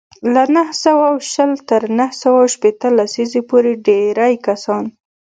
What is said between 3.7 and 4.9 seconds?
ډېری کسان